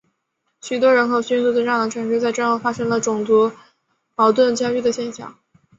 [0.61, 3.51] 许多人口迅速增长的城市在战后发生了种族
[4.15, 5.37] 矛盾加剧的现象。